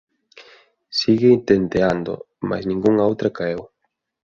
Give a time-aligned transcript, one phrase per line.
[0.99, 2.13] sigue tenteando,
[2.49, 3.61] mais ningunha outra caeu.